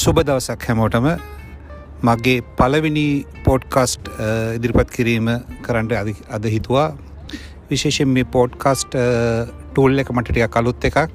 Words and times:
සුබ 0.00 0.16
දවසක් 0.26 0.62
හැමෝටම. 0.68 1.06
මගේ 2.08 2.36
පලවිනි 2.58 3.08
පෝඩ්කස්ට් 3.46 4.06
ඉදිරිපත් 4.56 4.90
කිරීම 4.94 5.26
කරන්නට 5.66 5.92
අද 6.36 6.46
හිතුවා. 6.54 6.86
විශේෂෙන් 7.70 8.08
මේ 8.14 8.24
පෝඩ්කස්ට් 8.36 8.96
ටූල් 8.96 10.02
එක 10.02 10.12
මටටිය 10.16 10.48
කලුත් 10.56 10.86
එකක්. 10.90 11.12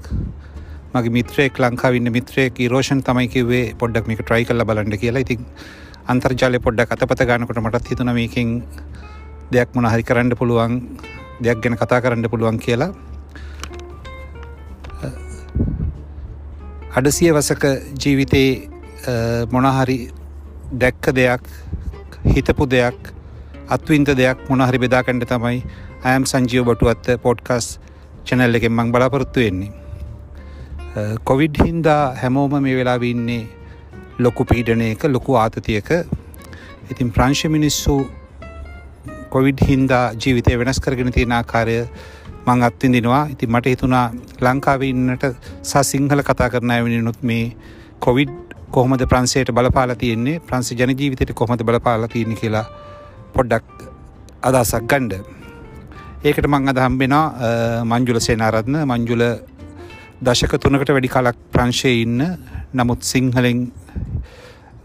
මගේ 0.93 1.15
මිත්‍රයෙක් 1.17 1.57
ලංකාවන්න 1.63 2.13
මිත්‍රයෙක් 2.17 2.61
රෝෂන් 2.73 3.01
තමයි 3.07 3.27
කිවේ 3.33 3.63
පොඩ්ඩක් 3.81 4.11
මේක 4.11 4.21
ට්‍රයි 4.21 4.45
කල්ල 4.45 4.65
බලන්න 4.69 5.01
කියලා. 5.03 5.25
ඉතින් 5.25 5.41
අන්තර්ජාලය 6.13 6.61
පොඩ්ඩක් 6.67 6.93
අතපත 6.93 7.25
ගන්නකොට 7.31 7.63
මටත් 7.65 7.93
හිතුන 7.93 8.13
මේකින් 8.19 8.53
දෙයක් 9.55 9.73
මොන 9.73 9.89
හරි 9.89 10.05
කරන්න 10.11 10.37
පුළුවන් 10.37 10.81
දෙයක් 11.41 11.65
ගැන 11.65 11.81
කතා 11.81 12.03
කරන්න 12.05 12.29
පුළුවන් 12.29 12.61
කියලා. 12.67 12.93
අඩසිය 16.97 17.29
වසක 17.35 17.63
ජීවිතයේ 18.03 18.53
මොනහරි 19.53 19.97
දැක්ක 20.83 21.09
දෙයක් 21.17 21.43
හිතපු 22.33 22.65
දෙයක් 22.73 23.11
අත්වින්ත 23.75 24.09
දෙයක් 24.19 24.39
මොනහරි 24.51 24.79
බෙදාකණ්ඩ 24.83 25.27
තමයි 25.31 25.59
අයම් 26.11 26.25
සංජීව 26.31 26.65
බටුවත්ත 26.69 27.09
පොඩ්කස් 27.25 27.67
චැනල් 28.27 28.59
එකෙන් 28.59 28.73
මං 28.77 28.89
බලාපොරොත්තු 28.95 29.43
වෙන්නේ. 29.45 29.71
කොවිඩ් 31.29 31.61
හින්දා 31.65 32.01
හැමෝම 32.21 32.57
මේ 32.65 32.75
වෙලා 32.79 32.97
ඉන්නේ 33.11 33.43
ලොකු 34.19 34.45
පීඩනයක 34.51 35.05
ලොකු 35.15 35.37
ආතතියක. 35.43 35.89
ඉතින් 36.91 37.13
ප්‍රංශ 37.17 37.45
මිනිස්සු 37.57 37.95
කොවිඩ් 39.35 39.61
හින්දා 39.69 40.05
ජීවිතය 40.23 40.57
වෙනස් 40.63 40.79
කරගෙන 40.79 41.13
තියෙන 41.19 41.37
ආකාරය 41.41 41.77
මං 42.47 42.63
අත්විඳිනවා 42.63 43.23
ඉති 43.29 43.47
මට 43.47 43.73
හිතුනා 43.73 44.05
ලංකාවන්නට 44.41 45.23
සා 45.63 45.83
සිංහල 45.83 46.21
කතා 46.23 46.49
කරන 46.49 46.73
වෙනනුත් 46.85 47.23
මේ 47.23 47.45
කොවිඩ් 47.99 48.35
කොහොමද 48.69 49.03
ප්‍රන්සේට 49.03 49.51
බලපාල 49.51 49.95
තියෙන්නේ? 49.95 50.39
ප්‍රන්සි 50.41 50.75
ජනජීවිතයට 50.75 51.33
කොහොමද 51.33 51.63
බලපාල 51.63 52.07
තියෙන 52.07 52.35
කියලා 52.35 52.65
පොඩ්ඩක් 53.33 53.65
අදසක් 54.43 54.85
ගණ්ඩ 54.85 55.13
ඒකට 56.23 56.47
මං 56.47 56.69
අද 56.69 56.79
හම්බෙන 56.79 57.15
මංජුල 57.85 58.19
සේනාරත්න. 58.19 58.77
මංජුල 58.85 59.23
දශක 60.19 60.57
තුනකට 60.57 60.89
වැඩි 60.89 61.09
කලක් 61.09 61.37
ප්‍රංශය 61.51 61.91
ඉන්න. 62.03 62.23
නමුත් 62.73 63.03
සිංහලෙන් 63.03 63.59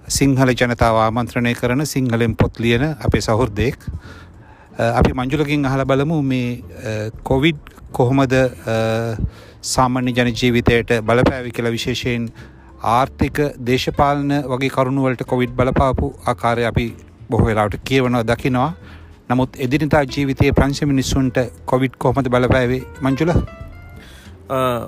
සිංහල 0.09 0.51
ජනතාව 0.53 0.97
ආමන්ත්‍රණය 0.99 1.55
කරන 1.55 1.87
සිංහලෙන් 1.87 2.37
පොත් 2.37 2.59
ලියන 2.59 2.85
අපේ 3.01 3.21
සහුර්දයෙක් 3.21 3.79
අපි 4.79 5.13
මංජුලකින් 5.13 5.67
අහල 5.67 5.85
බලමු 5.85 6.23
මේ 6.23 7.11
කොවිඩ් 7.25 7.59
කොහොමද 7.93 8.35
සාමාන්‍ය 9.71 10.13
ජනජීවිතයට 10.19 10.93
බලපෑවි 11.09 11.51
කියල 11.51 11.69
විශේෂයෙන් 11.75 12.29
ආර්ථික 12.93 13.41
දේශපාලන 13.67 14.33
වගේ 14.53 14.71
කරුණුවලට 14.77 15.25
කොවිඩ් 15.33 15.53
බලපාපු 15.59 16.09
ආකාරය 16.27 16.65
අපි 16.65 16.87
බොහෝ 17.31 17.47
වෙලාවට 17.47 17.77
කියවනවා 17.85 18.25
දකිනවා. 18.31 18.73
නමුත් 19.31 19.61
එදිනිතා 19.67 20.03
ජීවිතය 20.17 20.53
ප්‍රංශ 20.53 20.83
මිනිස්සුන්ට 20.93 21.39
කොවිඩ් 21.67 21.95
කොහොමද 21.99 22.29
බලපෑවේ? 22.29 22.83
මංජුල? 23.03 23.33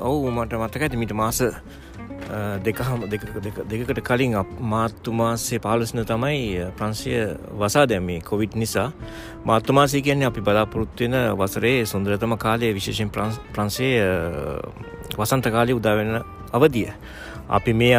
ඔවු 0.02 0.30
මට 0.30 0.52
මතක 0.62 0.82
ඇති 0.82 0.96
මිට 0.96 1.12
මාස 1.12 1.42
දෙකහම 2.64 3.04
දෙකට 3.68 4.00
කලින් 4.02 4.36
මාත්තුමාසේ 4.60 5.58
පාලස්න 5.58 6.04
තමයි 6.04 6.70
ප්‍රංශය 6.76 7.12
වසා 7.54 7.88
දැම්මේ 7.88 8.20
කොවිට් 8.20 8.54
නිසා. 8.54 8.92
මාත්තුමාසය 9.44 10.02
කියන්නේ 10.02 10.26
අපි 10.26 10.40
බලාපොරොත්වෙන 10.40 11.14
වසරේ 11.36 11.86
සුන්දරතම 11.86 12.36
කාලය 12.36 12.74
විශේෂෙන් 12.74 13.10
ප්‍රංශය 13.52 13.90
වසන්ත 15.18 15.50
කාලය 15.50 15.72
උදාවෙන 15.72 16.20
අවදිය. 16.52 16.88
අපි 17.48 17.72
මේ 17.72 17.96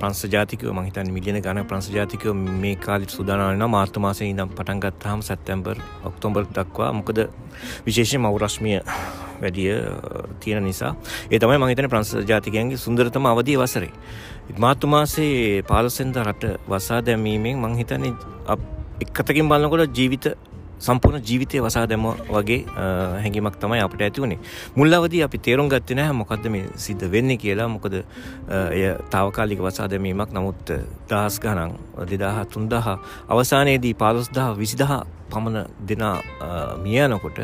ප්‍රංස 0.00 0.24
ජාතිකව 0.26 0.72
මහිතන් 0.72 1.12
මිලියන 1.12 1.42
ගන 1.42 1.64
ප්‍රංස 1.64 1.90
ජාතිකව 1.90 2.32
මේ 2.34 2.76
කාලිත් 2.76 3.10
සුදානන 3.10 3.64
මාර්තමාසය 3.68 4.24
ඉදම් 4.24 4.48
පටන්ගත්තාම 4.50 5.22
සැත්තැම්බර් 5.22 5.76
ඔක්තොම්බර් 6.04 6.44
දක්වා. 6.48 6.92
මොකද 6.92 7.28
විශේෂ 7.86 8.16
මවරශ්මිය 8.16 8.80
වැඩිය 9.42 9.72
තියෙන 10.40 10.64
නිසා. 10.64 10.92
ඒ 11.30 11.38
තමයි 11.38 11.58
මහිතන 11.58 11.88
ප්‍රංස 11.88 12.12
ජාතිකයන්ගේ 12.30 12.76
සුන්දරතම 12.76 13.26
අවදී 13.26 13.56
වසරේ. 13.62 13.92
මාතුමාසේ 14.58 15.62
පාලසෙන්ද 15.62 16.16
රට 16.26 16.54
වසා 16.68 17.00
දැමීමෙන් 17.06 17.58
මංහිතන්නේ 17.58 18.14
එක්කතකින් 19.00 19.48
බලන්නකොට 19.48 19.98
ජීවිත 19.98 20.26
සම්පූර්ණ 20.80 21.24
ජීවිතය 21.28 21.60
වසා 21.60 21.84
දැම 21.88 22.06
වගේ 22.28 22.58
හැඟිමක් 22.74 23.56
තමයි 23.60 23.80
අපට 23.84 24.00
ඇති 24.00 24.22
වුණේ. 24.22 24.38
මුල්ලවද 24.76 25.14
අපි 25.26 25.38
තේරුම් 25.46 25.68
ගත්ත 25.68 25.96
නෑ 25.98 26.12
මොකක්ද 26.20 26.48
මේ 26.54 26.64
සිද්ධ 26.84 27.04
වෙන්න 27.14 27.36
කියලා. 27.42 27.68
මොකද 27.68 27.94
එය 27.96 28.84
තාවකාලික 29.12 29.60
වසා 29.60 29.88
දැමීමක්. 29.92 30.32
නමුත් 30.32 30.72
දහස් 31.10 31.40
ගනන් 31.44 31.76
දෙදාහ 32.10 32.46
තුන්දහ 32.52 32.88
අවසානයේදී 33.28 33.94
පාලොස්දහ 33.94 34.40
විසිදහ 34.62 34.94
පමණ 35.30 35.68
දෙනා 35.88 36.16
මියනකොට 36.84 37.38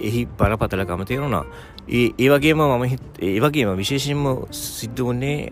එහි 0.00 0.26
බරපතලකම 0.38 1.04
තේරුණා 1.04 1.44
ඒ 1.88 2.28
වගේම 2.28 2.58
මම 2.60 2.84
ඒ 3.20 3.40
වගේම 3.40 3.76
විශේෂෙන්ම 3.76 4.24
සිද්ධ 4.52 5.02
වන්නේ 5.02 5.50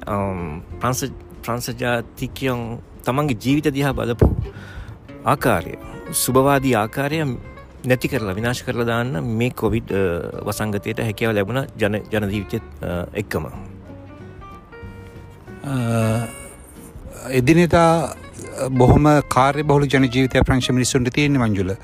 ප්‍රංස 0.80 1.04
ප්‍රංසජාතිකයන් 1.42 2.62
තමන්ගේ 3.04 3.36
ජීවිත 3.36 3.68
දිහා 3.70 3.92
බලපු 3.92 4.28
ආකාරය. 5.24 5.74
සුභවාදී 6.14 6.74
ආකාරය 6.74 7.18
නැති 7.84 8.08
කරලා 8.08 8.34
විනාශ 8.34 8.62
කරලා 8.64 8.86
දාන්න 8.86 9.12
මේ 9.32 9.50
කොවිඩ් 9.52 9.92
වසංගතයට 10.46 11.00
හැකියාව 11.00 11.34
ලැබුණ 11.34 11.60
ජන 11.76 12.00
ජනදීවිතය 12.12 12.60
එක්කම. 13.14 13.46
එදිනෙතා 17.32 17.90
බොහොම 18.72 19.06
කාර්ය 19.28 19.62
බහුල 19.64 19.86
ජනජීවිතය 19.86 20.42
ප්‍රංශ 20.42 20.70
මිනිස්සුන්ට 20.70 21.12
තියෙන්නේ 21.12 21.44
මංජුල. 21.44 21.74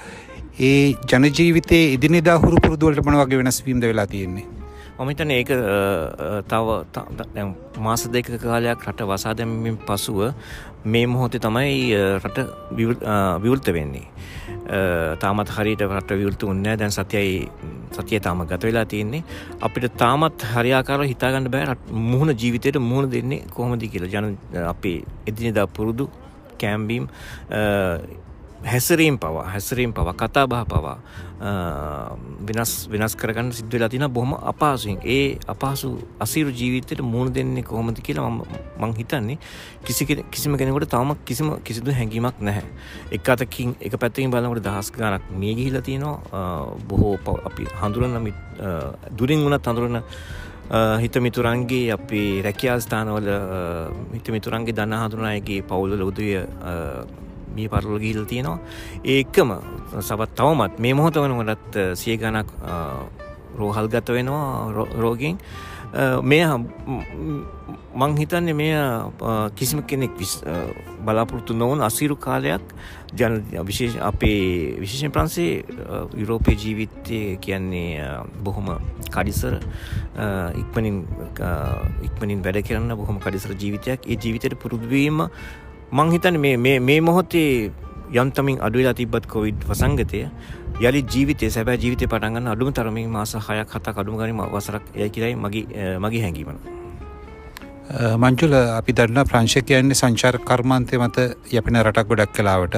ඒ 0.68 0.94
ජනජීවිතයේ 1.10 1.84
ඉදිනිදා 1.96 2.38
හුරු 2.42 2.56
පුරුදුවලට 2.64 3.04
මොන 3.04 3.14
වගේ 3.20 3.38
වෙනස්වීම්ද 3.40 3.84
වෙලා 3.90 4.06
තියෙන්නේ? 4.14 4.46
මමිතන 4.98 5.30
ඒක 5.36 5.50
තව 6.50 6.66
මාස 7.86 8.04
දෙක 8.16 8.28
කාලයක් 8.42 8.84
රට 8.90 9.06
වසා 9.10 9.32
දැමීමෙන් 9.38 9.78
පසුව 9.88 10.20
මේ 10.84 11.06
මොහොතේ 11.12 11.40
තමයි 11.46 11.96
රට 11.96 12.38
විවෘත 13.44 13.72
වෙන්නේ. 13.78 14.06
තාමත් 15.24 15.56
හරිට 15.56 15.86
රට 15.88 16.20
විවෘත 16.20 16.42
උන්නෑ 16.52 16.76
දැන් 16.84 16.92
සතියයි 16.98 17.42
සතිය 17.96 18.20
තාම 18.20 18.44
ගත 18.52 18.62
වෙලා 18.68 18.86
තියෙන්නේ. 18.92 19.24
අපිට 19.66 19.96
තාමත් 20.04 20.48
හරියාකාර 20.54 21.08
හිතාගන්න 21.12 21.52
බෑ 21.54 21.76
මුහුණ 22.12 22.36
ජීවිතයට 22.42 22.76
මුහුණ 22.90 23.12
දෙන්නේ 23.16 23.44
කොහොමදි 23.56 23.88
කියලා. 23.94 24.12
ජන 24.14 24.36
අපේ 24.72 24.98
එදිනෙදා 25.26 25.66
පුරුදු 25.78 26.10
කෑම්බීම් 26.60 27.08
හැසරීම් 28.62 29.18
පවා 29.18 29.44
හැසරීම් 29.46 29.92
පවා 29.92 30.12
කතා 30.14 30.46
බහ 30.46 30.64
පවා 30.64 30.96
වෙනස් 32.42 32.72
වෙනස් 32.86 33.16
කරගන්න 33.16 33.52
සිද්ධ 33.52 33.72
වෙලා 33.72 33.88
තින 33.88 34.04
බොහොම 34.08 34.34
අපහසුවෙන් 34.34 34.98
ඒ 35.06 35.38
අපහසු 35.48 35.90
අසීරු 36.20 36.50
ජීවිතයට 36.52 37.00
මුණ 37.02 37.32
දෙන්නේ 37.32 37.62
කොහොමද 37.62 38.00
කියලා 38.00 38.28
මං 38.30 38.92
හිතන්නේ 38.98 39.38
කිසි 39.82 40.06
කිසිම 40.06 40.56
කෙනෙකුට 40.56 40.88
තවම 40.88 41.14
කිසිම 41.24 41.48
කිසිදු 41.60 41.92
හැඟීමක් 41.92 42.36
නැහැ. 42.40 42.66
එක 43.12 43.28
අතකින් 43.28 43.74
එක 43.80 43.96
පැත්තකින් 43.96 44.30
බලනකොට 44.30 44.62
දහස් 44.62 44.92
ගානක් 44.92 45.24
මේ 45.32 45.54
ගිහිලා 45.54 45.82
තියෙනවා. 45.82 46.76
බොහෝ 46.84 47.16
අපි 47.44 47.64
හඳුරන 47.80 48.32
දුරින් 49.12 49.40
වුණත් 49.40 49.66
හඳුරන 49.66 50.02
හිත 51.00 51.16
මිතුරන්ගේ 51.18 51.92
අපි 51.92 52.20
රැකියා 52.42 52.78
ස්ථානවල 52.78 53.32
හිත 54.12 54.28
මිතුරන්ගේ 54.30 54.74
දන්න 54.74 55.00
හඳුනායගේ 55.00 55.62
පවුල්ල 55.64 56.02
උදවිය 56.02 56.36
මිය 57.56 57.68
පරලො 57.72 57.98
ගිහිල් 57.98 58.26
තියෙනවා. 58.26 58.58
ඒකම 59.04 59.50
සබත් 60.00 60.30
තවමත් 60.36 60.78
මේ 60.78 60.94
මොහොත 60.94 61.16
වනකොටත් 61.16 61.82
සිය 61.96 62.16
ගණක් 62.16 62.48
රෝහල් 63.58 63.88
ගත 63.88 64.08
වෙනවා 64.16 64.72
රෝගෙන්. 65.02 65.38
මේ 66.22 66.46
මං 68.00 68.12
හිතන්නේ 68.18 68.54
මේ 68.54 68.78
කිසිම 69.58 69.82
කෙනෙක් 69.82 70.12
බලාපොරොත්තු 71.04 71.54
නොවන 71.54 71.82
අසිරු 71.82 72.16
කාලයක් 72.16 72.62
ජන 73.18 73.42
විශේෂ 73.66 73.96
අපේ 73.98 74.78
විශේෂෙන් 74.82 75.10
ප්‍රන්සේ 75.10 75.64
යුරෝපය 76.14 76.54
ජීවිතය 76.54 77.18
කියන්නේ 77.42 78.06
බොහොම 78.44 78.70
කඩිසර 79.10 79.58
ඉක්මනින් 80.62 81.02
ඉක්මනින් 82.06 82.44
වැඩ 82.46 82.62
කරන්න 82.68 82.94
බොහොම 82.94 83.18
කඩිසර 83.18 83.58
ජීවිතයක්. 83.58 84.06
ඒ 84.06 84.16
ජීවිතයට 84.22 84.54
පුරුදුවීම 84.62 85.26
මංහිතන 85.92 86.36
මේ 86.38 87.00
මොහොතේ 87.02 87.70
යම්තමින් 88.12 88.58
අඩුවෙලා 88.60 88.94
තිබත් 88.94 89.26
කොවිඩ් 89.26 89.64
වසංගතය. 89.64 90.26
යළි 90.80 91.04
ජීවිතය 91.04 91.50
සැබෑ 91.50 91.78
ජීවිතය 91.78 92.06
පටන්ගන්න 92.06 92.48
අඩුම 92.48 92.72
තරමින් 92.72 93.08
මාස 93.10 93.34
හයක් 93.36 93.70
හත 93.70 93.94
කඩුම 93.96 94.16
ගනීම 94.16 94.42
වසරක් 94.48 94.82
යයි 94.94 95.10
කිරයි 95.10 95.36
මගේ 95.36 96.22
හැඟීමන. 96.22 96.60
මංචුල 98.16 98.54
අපි 98.54 98.92
දන්න 98.92 99.24
ප්‍රංශ 99.24 99.58
කියන්නේ 99.62 99.94
සංචාර 99.94 100.38
කර්මාන්තය 100.40 100.98
මත 100.98 101.26
යපෙන 101.52 101.82
රටක් 101.82 102.06
ගොඩක් 102.08 102.32
කලාවට. 102.32 102.76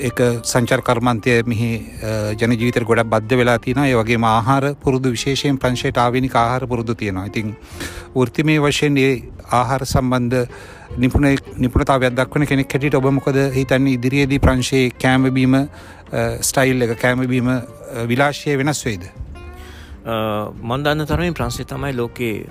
එක 0.00 0.18
සංචර් 0.44 0.80
කර්මන්තය 0.80 1.32
මෙහි 1.44 1.70
ජන 2.38 2.52
ජීවිතර 2.52 2.84
ගොඩක් 2.84 3.10
බද්ධ 3.10 3.36
වෙලා 3.36 3.58
තින 3.58 3.78
ඒ 3.78 3.94
වගේ 3.94 4.18
ආහාර 4.24 4.74
පුරුදු 4.76 5.10
විශේෂයෙන් 5.10 5.58
ප්‍රංශයට 5.58 5.98
ආවිනි 5.98 6.30
ආහාර 6.34 6.66
පුරුදු 6.66 6.94
තියෙනවා. 6.94 7.26
ඉතින් 7.26 7.56
ෘතිමේ 8.16 8.58
වශයෙන් 8.60 8.98
ඒ 8.98 9.12
ආහාර 9.52 9.82
සම්බන්ධ 9.84 10.46
නිපුණ 10.96 11.36
නිපුණතාවයක් 11.56 12.14
දක්වන 12.16 12.46
කෙනෙක් 12.46 12.72
හැටියට 12.72 12.94
ඔබ 12.94 13.10
මොකද 13.12 13.36
හිතන්නේ 13.54 13.94
ඉදිරියේදී 13.98 14.38
ප්‍රංශයේ 14.40 14.90
කෑමබීම 15.02 15.56
ස්ටයිල් 16.40 16.82
එක 16.86 16.96
කෑමබීම 17.02 17.50
විලාශය 18.08 18.56
වෙනස් 18.56 18.84
වෙයිද? 18.86 19.04
මන්දන්න 20.06 21.06
තරමින් 21.06 21.34
ප්‍රංශය 21.34 21.64
තමයි 21.68 21.92
ලෝකයේ 21.96 22.46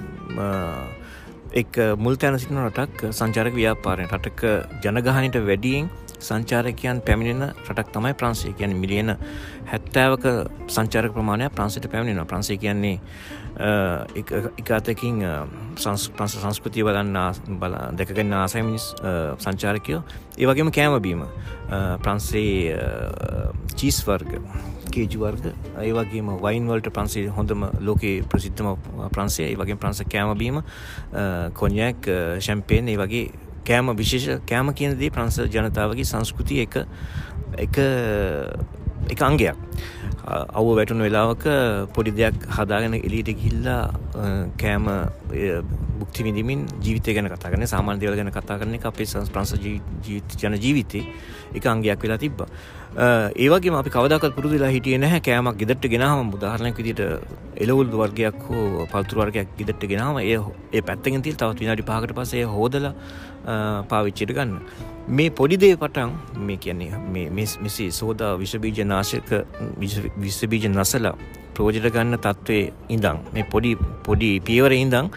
එක් 1.53 1.79
මුල් 1.97 2.15
තැන 2.15 2.37
සිටින 2.39 2.61
රටක් 2.65 3.09
සංචාරක 3.11 3.55
ව්‍යාපාරය 3.55 4.05
රටක 4.05 4.43
ජනගහනයට 4.85 5.39
වැඩියෙන් 5.49 5.89
සංචාරකයන් 6.19 7.01
පැමිණෙන 7.01 7.53
රටක් 7.69 7.91
තමයි 7.93 8.13
ප්‍රංශය. 8.13 8.53
කියන 8.57 8.75
මිලියන 8.75 9.15
හැත්තෑවක 9.71 10.25
සංචාරක 10.67 11.13
ප්‍රමාණයක් 11.13 11.55
ප්‍රංශයට 11.55 11.89
පැමිණෙන 11.91 12.27
ප්‍රංශය 12.27 12.57
කියන්නේ 12.57 12.99
එකතකින් 14.61 15.21
ප්‍රංශ 15.77 16.37
සංස්කෘතිය 16.43 16.83
බලන්න 16.87 17.59
බල 17.59 17.75
දෙකගන්න 17.99 18.33
ආසයි 18.33 18.63
මිනිස් 18.63 18.93
සංචාරකයෝ. 19.43 20.01
ඒ 20.37 20.45
වගේම 20.45 20.71
කෑමබීම 20.71 21.25
ප්‍රංසේ 22.03 22.75
චීස් 23.75 24.01
වර්ග 24.07 24.41
කේජු 24.91 25.19
වර්ග 25.21 25.51
ඒ 25.81 25.91
වගේම 25.93 26.29
වයින්වල්ට 26.43 26.89
ප්‍රන්සේ 26.93 27.33
හොඳම 27.37 27.65
ලෝකයේ 27.79 28.23
ප්‍රසිද්ධම 28.31 28.69
ප්‍රන්සේ 29.15 29.49
ඒ 29.51 29.57
වගේ 29.59 29.79
ප්‍රංස 29.81 30.03
කෑමබීම 30.13 30.61
කොන්යක් 31.53 32.09
ශැම්පේන් 32.39 32.93
ඒ 32.93 32.97
වගේ 33.01 33.25
කෑම 33.69 33.93
විශේෂ 34.01 34.43
කෑම 34.49 34.73
කියනදී 34.79 35.13
ප්‍රංස 35.15 35.39
ජනතාවගේ 35.55 36.09
සංස්කෘතිය 36.11 36.63
එක 36.65 36.75
එක 37.65 37.79
එක 39.13 39.21
අංගයක්. 39.29 39.55
අව්ව 40.27 40.69
වැටුණු 40.77 41.05
වෙලාවක 41.07 41.45
පොඩි 41.95 42.11
දෙයක් 42.19 42.47
හදාගෙන 42.57 42.97
එලීට 42.99 43.29
ගිල්ලා 43.43 43.83
කෑම 44.61 44.89
බුක්ති 46.01 46.25
විඳමින් 46.27 46.65
ජීවිතය 46.85 47.13
ගැන 47.15 47.29
කතාගන්න 47.33 47.67
සාමාන්‍ය 47.73 47.99
දේවල් 48.01 48.17
ගැන 48.19 48.31
කතා 48.31 48.57
කරන 48.59 48.77
එක 48.77 48.85
අපේ 48.91 49.05
සංස්ප්‍රංශ 49.05 49.53
ජන 50.41 50.57
ජීවිතේ 50.65 51.03
එක 51.57 51.65
අංගයක් 51.65 52.03
වෙලා 52.03 52.17
තිබ්බා. 52.17 52.49
ඒවගේ 53.37 53.73
අපි 53.79 53.93
කවදක් 53.95 54.33
පුරදුලා 54.35 54.71
හිටිය 54.75 54.97
නැහැ 54.97 55.21
කෑමක් 55.21 55.57
ගෙදට 55.61 55.87
ගෙනහම 55.93 56.33
උදාහරණයක් 56.33 56.77
විදිට 56.81 57.01
එලවුල් 57.63 57.89
වර්ගයක් 57.93 58.37
හෝ 58.49 58.85
පල්තුර 58.91 59.17
වර්ගයක් 59.21 59.49
ගෙදට 59.59 59.87
ගෙනාම 59.91 60.19
ඒ 60.19 60.37
ඒ 60.73 60.81
පැත්තගෙන් 60.81 61.25
තිල් 61.25 61.35
තවත් 61.35 61.59
විනාඩි 61.63 61.87
පහකට 61.89 62.15
පසේ 62.19 62.45
හෝදල 62.55 62.87
පාවිච්චිට 63.89 64.33
ගන්න. 64.37 64.53
මේ 65.09 65.29
පොඩිදේ 65.31 65.75
පටන් 65.77 66.45
මේ 66.45 66.57
කියන්නේ 66.57 67.27
මෙසි 67.65 67.91
සෝදා 67.91 68.31
විශබීජ 68.37 68.85
නාශක 68.85 69.29
විශ්වබීජ 70.21 70.67
නසලා 70.69 71.15
ප්‍රෝජට 71.55 71.87
ගන්න 71.93 72.17
තත්ත්වය 72.25 72.57
ඉඳං 72.89 73.21
මේ 73.35 73.45
පොඩි 73.53 73.71
පොඩි 74.07 74.31
පියවර 74.41 74.73
ඉඳං 74.75 75.07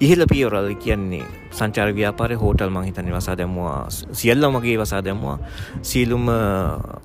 ඉහල 0.00 0.22
පියවරල් 0.30 0.68
කියන්නේ 0.78 1.26
සංචාර 1.50 1.90
ව්‍යාපාරය 1.96 2.34
හෝටල් 2.42 2.70
මහිතනි 2.70 3.12
වසා 3.12 3.36
දැම්වා 3.40 3.78
සියල්ල 3.90 4.46
මගේ 4.54 4.76
වසා 4.78 5.02
දැම්වා 5.04 5.38
සීලුම් 5.82 6.28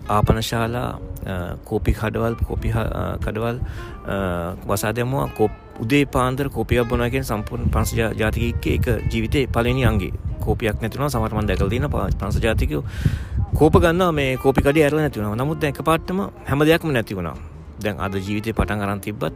ආපනශාලා 0.10 0.90
කෝපි 1.66 1.94
කඩවල් 1.94 2.36
කොපි 2.50 2.74
කඩවල් 3.26 3.58
වසා 4.68 4.94
දැම්වා 4.98 5.28
කොප් 5.38 5.52
උදේ 5.80 6.06
පාන්දර 6.16 6.50
කෝපියක් 6.50 6.90
බොනගෙන් 6.90 7.26
සම්පූර්ණ 7.32 7.72
පන්ස 7.74 7.94
ජාතිකක 8.22 8.68
එක 8.68 8.86
ජීවිතය 9.12 9.48
පලනි 9.48 9.86
අන්ගේ 9.92 10.14
කෝපියක් 10.46 10.82
නැතිවන 10.82 11.10
සමටමන් 11.10 11.50
දැකල් 11.50 11.74
තින 11.74 11.90
පන්ස 11.90 12.38
ජාතිකව 12.46 12.84
කෝප 13.56 13.80
ගන්න 13.82 14.16
මේ 14.16 14.38
කෝපිකඩ 14.38 14.78
ඇරල 14.78 15.02
නැතිවන 15.02 15.34
නමුත් 15.42 15.64
එක 15.64 15.82
පාට්ටම 15.90 16.22
හැම 16.46 16.66
දෙයක්ම 16.70 16.94
නැතිවුණා. 16.94 17.53
දැන් 17.80 18.00
අද 18.00 18.16
ජීවිතය 18.16 18.54
පටන් 18.54 18.82
අරන් 18.82 19.02
තිබ්බත් 19.02 19.34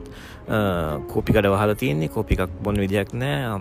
කෝපිකඩ 1.08 1.48
වහල 1.48 1.74
තියන්නේ 1.76 2.10
කෝපිකක් 2.10 2.60
බොන්න 2.64 2.78
විදියක් 2.78 3.14
නෑ. 3.14 3.60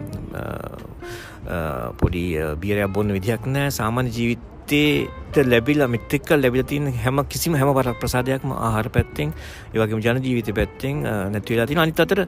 පොඩි 2.01 2.25
බියරයක් 2.61 2.93
බොන්න 2.93 3.13
විදියක් 3.13 3.47
නෑ. 3.47 3.71
සාමාන්‍ය 3.71 4.11
ජීවිතයට 4.11 5.41
ලැබිල 5.47 5.87
මිත්තෙක්ක 5.87 6.37
ලැබිල 6.37 6.65
තින් 6.65 6.93
හැම 6.95 7.25
කිසිම 7.27 7.55
හැම 7.55 7.73
පරක් 7.73 7.99
ප්‍රසාදයක්ම 7.99 8.53
ආහාර 8.53 8.89
පැත්තෙන් 8.91 9.35
ඒවගේම 9.75 10.01
ජන 10.01 10.23
ජීවිත 10.23 10.55
පැත්තෙන් 10.55 11.03
නැතිවෙලා 11.33 11.67
තින 11.67 11.79
අනිත් 11.79 12.01
අතර 12.01 12.27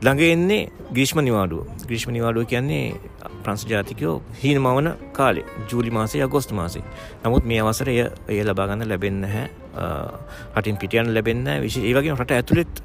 ළඟ 0.00 0.20
එන්නේ 0.26 0.68
ග්‍රීෂ්ම 0.92 1.18
නිවාඩුව. 1.20 1.64
ග්‍රීෂ්ම 1.86 2.10
නිවාඩුව 2.10 2.46
කියන්නේ 2.46 2.94
ප්‍රංශ 3.44 3.66
ජාතිකයෝ 3.68 4.22
හීන 4.42 4.58
මවන 4.60 4.88
කාලේ 5.12 5.44
ජූලි 5.70 5.90
මාසේ 5.90 6.22
අගොස්තු 6.22 6.54
මාසේ 6.54 6.82
නමුත් 7.24 7.44
මේ 7.44 7.60
අවසර 7.60 7.88
එය 7.88 8.00
එය 8.28 8.40
ලබාගන්න 8.44 8.88
ලැබෙන්න 8.88 9.24
හැ 9.24 9.44
රටින් 10.56 10.76
පිටියන් 10.76 11.14
ලැබෙන්න 11.14 11.46
විශ 11.62 11.78
ඒවගේ 11.80 12.14
රට 12.14 12.38
ඇතුළෙත් 12.38 12.82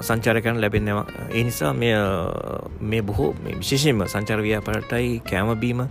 සංචාරකයන් 0.00 0.60
ලැබෙන්නවා 0.60 1.04
ඒ 1.30 1.44
නිසා 1.44 1.72
මෙ 1.74 1.90
මේ 2.80 3.02
බොහෝ 3.02 3.30
විශේෂයෙන්ම 3.44 4.06
සංචාරව්‍යාපරටයි 4.06 5.20
කෑමබීම 5.30 5.82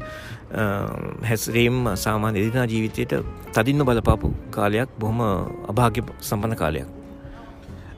හැස්රීම් 1.24 1.90
සාමාන්‍ය 1.96 2.40
එදිනා 2.40 2.66
ජීවිතයට 2.66 3.14
තදින්න 3.54 3.84
බලපාපු 3.84 4.32
කාලයක්. 4.52 4.90
බොහොම 5.00 5.20
අභාග්‍ය 5.68 6.02
සම්පන්න 6.22 6.56
කාලයක්. 6.56 6.88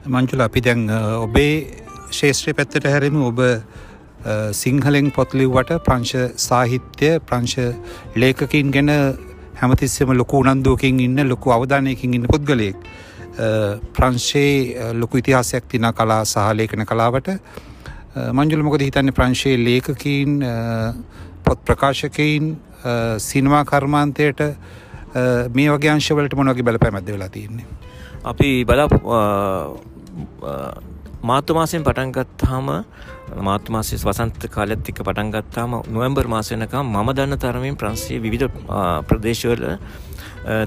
මංචුල 0.07 0.41
අපි 0.41 0.61
දැන් 0.61 0.89
ඔබේ 1.19 1.53
ශේෂත්‍රය 2.11 2.53
පැත්තට 2.53 2.85
හැරෙම. 2.85 3.21
ඔබ 3.21 3.39
සිංහලෙන් 4.53 5.11
පොත්ලිව්වට 5.11 5.77
ප්‍රංශ 5.85 6.15
සාහිත්‍ය 6.37 7.11
ප්‍රංශ 7.21 7.57
ලේකකින් 8.15 8.71
ගැන 8.71 8.91
හැමතිස්සෙම 9.61 10.11
ලොකු 10.17 10.41
උනන්දුවකින් 10.43 10.99
ඉන්න 10.99 11.29
ලොකු 11.29 11.51
අවධානයකින් 11.51 12.13
ඉන්න 12.13 12.27
පුද්ගලයෙක්. 12.33 12.77
ප්‍රංශයේ 13.93 14.93
ලොකු 14.93 15.17
ඉතිහාසයක් 15.17 15.67
තින 15.67 15.87
කලා 15.93 16.23
සහලේකන 16.25 16.85
කලාවට. 16.85 17.29
මංජුල 18.33 18.63
මොකද 18.63 18.81
හිතන්නේ 18.81 19.17
ප්‍රංශයේ 19.19 19.57
ලේකකින් 19.57 20.39
පොත් 21.43 21.65
ප්‍රකාශකයින් 21.65 22.57
සිනමා 23.17 23.63
කර්මාන්තයට? 23.65 24.41
මේ 25.53 25.69
වගේ 25.69 25.91
අංශවලට 25.91 26.35
මොනවගේ 26.35 26.63
බලපෑ 26.63 26.91
මැද 26.91 27.11
වෙලා 27.15 27.29
තියන්නේ. 27.29 27.65
අපි 28.25 28.65
බලා 28.65 28.87
මාර්තු 31.29 31.53
මාසයෙන් 31.53 31.83
පටන්ගත්තාම 31.83 32.67
මාර්තු 33.47 33.71
මාසයේ 33.71 34.01
වසන්ත 34.01 34.49
කාලෙත් 34.49 34.89
එක්ක 34.89 35.01
පටන් 35.03 35.31
ගත්තාම 35.33 35.71
නොවැම්බර් 35.87 36.27
මාස 36.27 36.51
වෙනකම් 36.51 36.93
මම 36.93 37.09
දන්න 37.13 37.37
තරමින් 37.37 37.75
ප්‍රංශයේ 37.75 38.21
විවිධ 38.21 38.47
ප්‍රදේශවල 39.09 39.65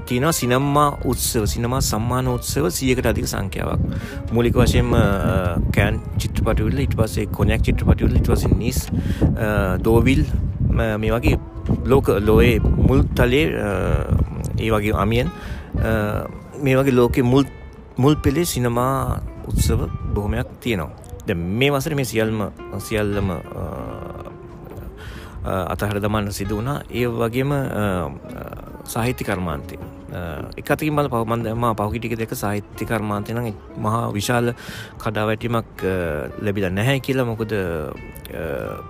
තියෙනවා 0.05 0.33
සිනම්මා 0.33 0.87
උත්සව 1.05 1.45
සිනමා 1.45 1.81
සම්මාන 1.81 2.27
උත්සව 2.27 2.65
100කට 2.69 3.07
අධික 3.07 3.27
සංඛ්‍යාවක්. 3.27 3.81
මූලික 4.31 4.55
වශයෙන්ම 4.55 4.91
කෑන් 5.71 5.99
චිත්‍රපටිවල 6.17 6.79
ඊට 6.79 6.95
පස්සේ 6.95 7.25
කොනයක් 7.27 7.61
චිත්‍රපටිවල 7.61 8.15
ඊට 8.15 8.29
පස්සේ 8.29 8.55
නිස් 8.55 8.79
දෝවිල් 9.79 10.23
මේ 10.69 11.11
වගේ 11.11 11.39
ලෝක 11.85 12.07
ලෝයේ 12.19 12.59
මුල් 12.59 13.03
තලයේ 13.15 13.47
ඒ 14.59 14.71
වගේ 14.71 14.95
අමියන් 14.95 15.33
මේ 16.63 16.77
වගේ 16.77 16.95
ලෝකෙ 16.95 17.23
මුල් 17.23 17.45
මුල් 17.97 18.15
පෙළේ 18.17 18.45
සිනමා 18.45 19.21
උත්සව 19.47 19.89
බොහොමයක් 20.13 20.47
තියෙනවා. 20.61 20.91
ද 21.27 21.33
මේ 21.33 21.71
වසර 21.71 21.95
මේ 21.95 22.05
සියල්ම 22.05 22.39
සියල්ලම 22.79 23.29
අතහර 25.43 25.99
දමන්න 25.99 26.31
සිදු 26.31 26.55
වුණා 26.57 26.77
ඒ 26.91 27.07
වගේම 27.09 27.51
සාහිත්‍ය 28.85 29.23
කර්මාන්තය 29.23 29.79
එකතින් 30.57 30.95
බල 30.95 31.09
පවමන්දම 31.09 31.65
පහුගිටික 31.75 32.15
දෙක 32.17 32.33
සාහිත්‍ය 32.33 32.85
කර්මාන්තය 32.85 33.33
නම් 33.33 33.47
මහා 33.77 34.11
විශාල 34.11 34.53
කඩාවැටීමක් 34.99 35.83
ලැබිල 36.39 36.67
නැහැ 36.69 36.99
කියලා. 36.99 37.25
මොකද 37.25 37.53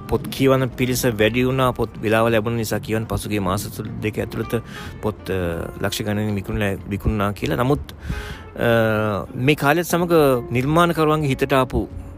පොත් 0.07 0.23
කියවන 0.29 0.69
පිරිස 0.71 1.03
වැඩි 1.13 1.47
වුණා 1.47 1.71
පොත් 1.73 1.97
වෙලාව 1.97 2.29
ලැබුණ 2.29 2.57
නිසා 2.57 2.79
කියවන් 2.79 3.07
පසුගේ 3.07 3.39
මාසතුල් 3.39 3.89
දෙක 4.01 4.19
ඇතුළත 4.19 4.55
පොත් 5.01 5.33
ලක්ෂ 5.81 6.03
ගණන 6.03 6.35
විකුණ 6.35 6.63
විකුණනා 6.89 7.31
කියලා. 7.33 7.61
නමුත් 7.63 7.93
මේ 9.39 9.55
කාලෙත් 9.55 9.87
සමඟ 9.87 10.15
නිර්මාණකරුවන්ගේ 10.51 11.29
හිතටාපු 11.29 11.87
අසානකාරි 11.87 12.12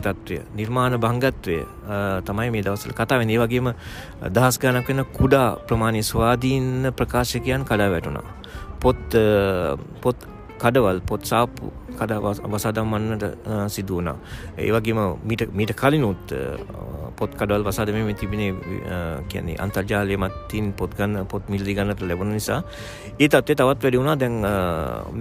තත්ත්වය 0.00 0.38
නිර්මාණ 0.54 0.94
භංගත්වය 0.96 1.58
තමයි 2.24 2.50
මේ 2.50 2.62
දවසල 2.62 2.92
කතා 2.92 3.18
වෙන 3.18 3.28
වගේම 3.36 3.72
දහස් 4.30 4.58
ගණක් 4.58 4.88
වෙන 4.88 5.04
කුඩා 5.12 5.48
ප්‍රමාණය 5.68 6.02
ස්වාධීන්න 6.02 6.92
ප්‍රකාශකයන් 6.92 7.64
කඩා 7.64 7.90
වැටුණා. 7.90 8.22
පොත් 8.80 9.18
පොත් 10.02 10.16
කඩවල් 10.58 11.00
පොත් 11.00 11.24
සාප්පු 11.24 11.72
කඩ 12.00 12.12
වසාදම්මන්නට 12.54 13.24
සිදුවනා. 13.68 14.16
ඒවගේම 14.58 15.00
මීට 15.54 15.74
කලිනුත් 15.76 16.34
පොත් 17.16 17.34
කඩවල් 17.38 17.64
වසාද 17.68 17.92
මේ 17.94 18.14
තිබිණේ 18.14 18.52
කියන්නේ 19.28 19.56
අන්තර්ජාලය 19.58 20.16
මත්තින් 20.16 20.72
පොත් 20.72 20.96
ගන්න 20.98 21.26
පොත් 21.26 21.48
මිල්දි 21.48 21.74
ගන්නට 21.74 22.02
ලැබුණ 22.02 22.32
නිසා. 22.32 22.62
ඒ 23.18 23.28
තත්වේ 23.28 23.54
තවත් 23.54 23.82
වැඩි 23.82 23.98
වුණා. 23.98 24.16
දැන් 24.16 24.40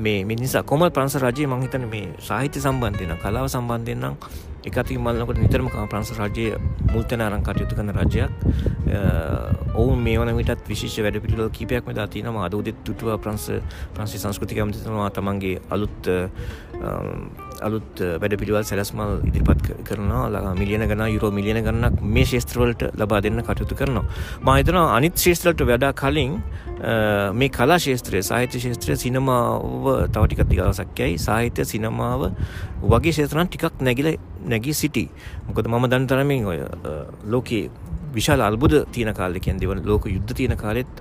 මේ 0.06 0.26
මිනිසා 0.26 0.64
කොමල් 0.64 0.90
ප්‍රංශ 0.90 1.20
රජයේ 1.24 1.48
මං 1.48 1.62
හිතන්නේ 1.62 1.92
මේ 1.94 2.08
සාහිත්‍ය 2.20 2.60
සම්බන්ධයෙන් 2.60 3.22
කලාව 3.24 3.48
සම්බන්ධයෙන් 3.48 4.02
නම් 4.02 4.16
එකතින් 4.64 5.00
මල්නකොට 5.04 5.38
නිතරම 5.38 5.70
ප්‍රංශ 5.92 6.14
රජයේ 6.20 6.58
මුල්තැන 6.94 7.22
අරන් 7.22 7.44
කටයුතු 7.44 7.76
කරන 7.76 7.92
රජයක්. 7.92 8.32
ඔවුන් 9.76 10.00
මේ 10.00 10.18
වන 10.20 10.36
විටත් 10.38 10.70
විශේෂ 10.70 11.04
වැඩ 11.06 11.20
පිළිවෙල 11.24 11.50
කීපයක් 11.50 11.86
මෙදා 11.90 12.08
තියෙනවා. 12.08 12.46
අද 12.48 12.54
උදෙත් 12.54 12.78
දුටුවා 12.86 13.18
ප්‍රංශ 13.18 13.50
ප්‍රංශ 13.96 14.16
සංස්කෘතික 14.24 14.62
ඇමතිතුමා 14.64 15.10
තමන්ගේ 15.10 15.62
අලුත් 15.70 16.10
අලුත් 17.68 18.02
වැඩ 18.22 18.36
පිළිවල් 18.42 18.66
සැලස්මල් 18.70 19.12
ඉදිරිපත් 19.30 19.68
කරනවා. 19.88 20.54
මිලියන 20.62 20.84
ගන 20.90 21.04
යුරෝ 21.16 21.32
මිලියන 21.38 21.60
ගන්නක් 21.66 22.02
මේ 22.16 22.26
ශේස්ත්‍රවලට 22.32 22.84
ලබා 23.02 23.22
දෙන්න 23.26 23.42
කටයුතු 23.48 23.76
කරනවා. 23.82 24.06
මහිතන 24.48 24.80
අනිත් 24.98 25.16
ශේස්ත්‍රලට 25.26 25.64
වැඩා 25.72 25.94
කලින් 25.94 26.34
මේ 27.40 27.50
කලා 27.50 27.80
ශේත්‍රය 27.80 28.22
සාහිත්‍ය 28.30 28.60
ශේත්‍රය 28.66 28.98
සිනමාව 29.04 29.86
තවටිකත් 30.16 30.50
දිගවසක්යයි 30.52 31.18
සාහිත්‍ය 31.28 31.66
සිනමාව 31.66 32.22
වගේ 32.94 33.14
ශේත්‍රන් 33.20 33.48
ටිකක් 33.48 33.80
නැගිල 33.82 34.10
නැගී 34.54 34.76
සිටි. 34.82 35.06
මොකද 35.48 35.68
මම 35.68 35.86
දන් 35.94 36.08
තරමින් 36.08 36.46
ඔය 36.46 36.60
ලෝකයේ 37.36 37.70
විශාල 38.18 38.42
අල්බුද 38.42 38.74
තියෙන 38.92 39.14
කාලෙකෙන් 39.14 39.62
දෙවන 39.62 39.86
ලෝක 39.86 40.06
යුද්ධ 40.16 40.34
තියෙන 40.40 40.58
කාලෙත් 40.58 40.92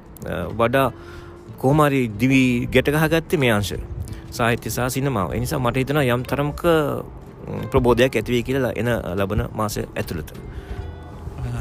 වඩා 0.60 0.86
කෝමාරි 1.62 2.02
දිවී 2.20 2.68
ගැටගහගත්තේ 2.74 3.42
මේ 3.42 3.52
අංශ. 3.56 3.74
සාහිත්‍ය 4.32 4.70
සහ 4.70 4.88
සිනමාව 4.96 5.34
එනිසා 5.38 5.60
මට 5.64 5.76
හිතන 5.82 6.00
යම් 6.04 6.22
තරමක 6.30 6.62
ප්‍රබෝධයක් 7.72 8.16
ඇතිවේ 8.18 8.42
කියලා 8.48 8.72
එන 8.80 8.88
ලබන 9.18 9.42
මාස 9.58 9.76
ඇතුළත. 9.78 10.32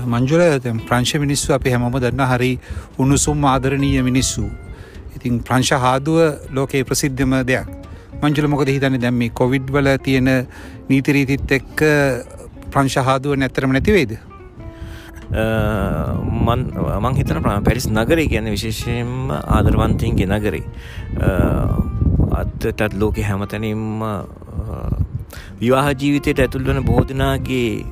මංජුල 0.06 0.44
ප්‍රංශ 0.90 1.14
මිනිස්සු 1.26 1.54
අපි 1.58 1.74
හැමම 1.74 2.00
දන්න 2.00 2.26
හරි 2.32 2.52
උණුසුම් 3.00 3.46
ආදරණීය 3.54 4.04
මිනිස්සු. 4.10 4.46
ඉතින් 5.16 5.44
ප්‍රංශ 5.48 5.74
හාදුව 5.86 6.20
ලෝකයේ 6.58 6.84
ප්‍රසිද්ධම 6.84 7.38
දෙයක්. 7.52 7.68
මංජුල 8.24 8.48
මොකද 8.48 8.70
හිතන්න 8.76 9.00
දැම්ම 9.06 9.22
කොවිඩ් 9.34 9.72
වල 9.76 9.90
තියෙන 10.08 10.30
නීතිරීතිත් 10.90 11.56
එක්ක 11.60 11.80
ප්‍රංශහාදුව 12.74 13.36
නැත්තරම 13.36 13.74
නැතිවේද. 13.76 14.14
මං 15.32 17.16
හිතන 17.20 17.40
පැරිස් 17.68 17.88
නගරේ 17.90 18.28
ගැන 18.28 18.52
විශේෂයෙන්ම 18.56 19.32
ආදරවන්තීන්ගේ 19.58 20.28
නගරේ 20.28 20.64
අත්තටත් 22.32 22.94
ලෝක 23.02 23.18
හැමතැනින්ම 23.30 24.04
විවාහ 25.62 25.88
ජීවිතයට 25.94 26.40
ඇතුල්වන 26.44 26.82
බෝධනාගේ 26.84 27.86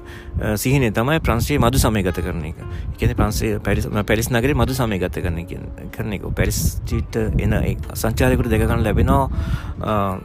සිහින 0.56 0.84
තමයි 0.94 1.20
ප්‍රන්සේ 1.26 1.60
මදු 1.60 1.80
සමය 1.84 2.02
ගත 2.04 2.24
කරන 2.26 2.46
එක. 2.50 2.58
එකන 2.96 3.14
ප්‍රන්සේ 3.20 3.60
පැරිස් 3.66 3.86
පැරිස් 4.10 4.30
නගර 4.32 4.54
මදු 4.62 4.74
සමය 4.80 4.98
ගත 5.04 5.22
කරන 5.26 5.38
කරන 5.96 6.14
එක. 6.18 6.24
පැරිස්ටිට 6.40 7.16
එන 7.16 7.54
සංචාරයකුට 7.94 8.50
දෙකගන්න 8.54 8.84
ලැබෙනවා. 8.88 9.30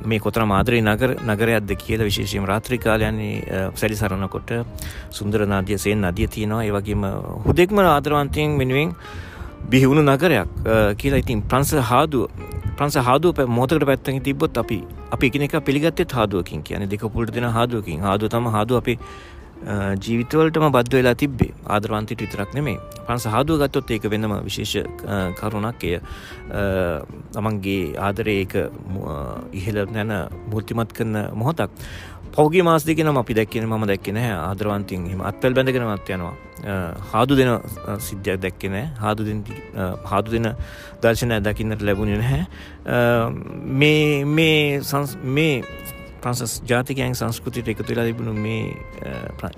මේ 0.06 0.22
කොතර 0.26 0.46
මාදරී 0.46 0.82
නගර 0.82 1.16
නගරයක්ද 1.20 1.76
කියල 1.84 2.06
විශේෂම 2.08 2.48
රාත්‍රී 2.52 2.80
කාලයන්නේ 2.86 3.68
සැරි 3.74 4.00
සරණකොට 4.00 4.54
සුන්දර 5.10 5.46
නාදිය 5.46 5.78
සයෙන් 5.78 6.00
නදිය 6.08 6.28
තියෙනවා. 6.28 6.64
ඒවගේම 6.64 7.04
හුදෙක්ම 7.46 7.78
ආදරවන්තයෙන් 7.84 8.58
වෙනුවෙන් 8.58 8.94
බිහිවුණු 9.70 10.02
නගරයක් 10.02 10.48
කියලා 10.98 11.22
ඉතින් 11.24 11.42
ප්‍රංස 11.42 11.74
හාදුව 11.90 12.30
ප්‍රංස 12.78 12.96
හාදුව 13.08 13.38
මෝතකට 13.58 13.86
පැත්තකින් 13.90 14.22
තිබොත් 14.26 14.58
අපි 14.62 14.78
අපි 15.14 15.26
එකනෙක 15.30 15.54
පිළිගත්තෙත් 15.66 16.12
හාදුවකින් 16.18 16.62
කියන 16.66 16.88
දෙක 16.94 17.04
පුලට 17.14 17.30
දෙෙන 17.34 17.46
හාදුවකින්. 17.58 18.00
හාදුව 18.06 18.28
තම 18.34 18.46
හාදුව 18.56 18.76
අපි 18.82 18.94
ජීවිතවලටම 20.04 20.66
බද්ධ 20.76 20.96
වෙලා 20.98 21.14
තිබ්බේ. 21.22 21.52
ආදරවන්තිට 21.74 22.24
විතරක් 22.24 22.50
නෙමේ 22.56 22.78
පන්ස 23.06 23.26
හාදුව 23.34 23.62
ගත්තොත් 23.62 23.90
ඒක 23.96 24.08
වෙනම 24.14 24.34
විශේෂ 24.48 24.74
කරුණක්. 25.38 25.84
එය 25.84 26.00
තමන්ගේ 27.36 27.94
ආදරය 28.08 28.34
ඒක 28.42 28.54
ඉහල 29.60 29.78
නැන 29.96 30.12
මුෘතිමත් 30.50 30.92
කරන 30.98 31.14
මොහොතක්. 31.42 31.70
පෞගේ 32.34 32.62
මාස් 32.62 32.84
දෙකෙන 32.84 33.06
අපි 33.16 33.34
දැක්කෙන 33.34 33.66
ම 33.66 33.86
දැක්කෙන 33.86 34.16
ආදරවන්තින් 34.18 35.06
එම 35.12 35.20
අත්පැල් 35.30 35.54
බැඳගෙනමත් 35.54 36.10
යනවා. 36.10 36.34
හාදු 37.12 37.36
දෙන 37.36 37.50
සිද්ධයක් 38.00 38.40
දැක්කෙන 38.44 38.76
හාදු 39.02 39.22
හාදු 40.12 40.30
දෙන 40.30 40.46
දර්ශනය 41.02 41.40
දකින්නට 41.46 41.82
ලැබුණෙ 41.88 42.16
නැහැ. 42.22 42.42
මේ 43.80 44.24
මේ 44.24 44.80
මේ 45.36 45.54
ප්‍රන්සස් 46.22 46.54
ජාතිකයන් 46.70 47.14
සංස්කෘතියට 47.20 47.68
එකතු 47.72 47.86
වෙලා 47.90 48.06
තිබුණු 48.08 48.32
මේ 48.46 48.62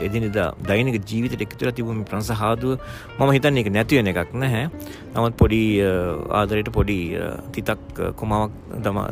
එදිනෙදා 0.07 0.49
දෛනික 0.69 0.99
ජීවිතයට 1.11 1.45
එකතු 1.47 1.63
වෙලා 1.63 1.77
තිබුණු 1.79 2.01
මේ 2.01 2.11
ප්‍රංශ 2.11 2.33
හාදුව 2.43 2.73
මම 3.19 3.33
හිතන්නේ 3.37 3.63
ඒක 3.65 3.71
නැති 3.77 4.01
වෙන 4.01 4.13
එකක් 4.13 4.35
නැහැ. 4.43 4.67
නමුත් 5.15 5.39
පොඩි 5.43 5.63
ආදරයට 6.41 6.71
පොඩි 6.79 6.99
තිතක් 7.57 8.05
කොමාවක් 8.21 8.53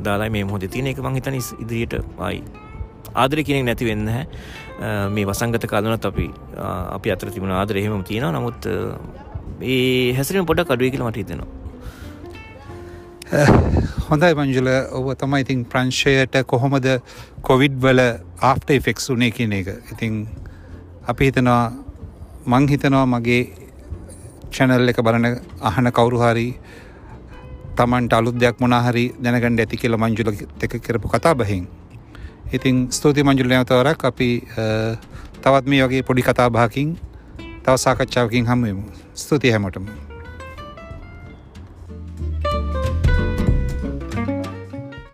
දාලා 0.09 0.31
මේ 0.37 0.45
මොහොතේ 0.51 0.73
තියෙන 0.77 0.93
එක 0.93 1.03
මම 1.07 1.19
හිතන්නේ 1.21 1.45
ඉදිරියට 1.65 1.97
ආයි. 2.29 2.45
ආදරය 3.15 3.45
කෙනෙක් 3.45 3.65
නැති 3.69 3.85
වෙන්න 3.91 4.09
හැ 4.09 4.25
මේ 5.11 5.27
වසංගත 5.27 5.67
කාලනත් 5.67 6.07
අපි 6.11 6.27
අපි 6.97 7.15
අතර 7.15 7.31
තිබුණ 7.31 7.53
ආදර 7.53 7.77
එහෙම 7.77 8.03
තියෙනවා. 8.05 8.33
නමුත් 8.39 8.61
ඒ 9.63 10.13
හැසිරීම 10.13 10.47
පොඩක් 10.47 10.71
අඩුවේ 10.71 10.91
කියලා 10.91 11.11
මට 11.11 11.23
හිතෙනවා. 11.23 11.51
හොඳයි 14.09 14.35
මංජුල. 14.35 14.69
ඔබ 14.93 15.07
තමයි 15.19 15.41
ඉතින් 15.45 15.65
ප්‍රංශයට 15.65 16.35
කොහොමද 16.47 16.89
කොවිඩ් 17.43 17.77
වල 17.81 18.01
ආෆ්ට 18.43 18.71
ෆෙක්ස් 18.87 19.11
වනේ 19.11 19.31
කියන 19.31 19.53
එක. 19.53 19.69
ඉතිං 19.93 20.27
අපි 21.07 21.31
හිතනවා 21.31 21.63
මං 22.47 22.69
හිතනවා 22.69 23.07
මගේ 23.07 23.43
චැනල් 24.51 24.89
එක 24.89 25.01
බලන 25.03 25.27
අහන 25.63 25.91
කවුරුහරි 25.91 26.49
තමන්ට 27.77 28.13
අලුත් 28.13 28.37
දෙයක් 28.39 28.61
මොනාහරි 28.61 29.07
දැනගණඩ 29.19 29.65
ඇති 29.65 29.77
කියල 29.77 29.97
මංජුල 29.97 30.31
එක 30.63 30.77
කරපු 30.81 31.09
කතා 31.09 31.35
බහින්. 31.35 31.67
ඉතින් 32.55 32.87
ස්තුති 32.91 33.27
මංජුල 33.27 33.51
නැවතවරක්. 33.51 34.05
අපි 34.05 34.29
තවත් 35.43 35.67
මේ 35.67 35.83
වගේ 35.83 36.03
පොඩි 36.03 36.23
කතා 36.23 36.49
භාකින් 36.51 36.97
තව 37.65 37.75
සාකච්ඡාවකින් 37.85 38.47
හමුවමු 38.47 38.85
ස්තුති 39.15 39.51
හැමටම. 39.51 40.04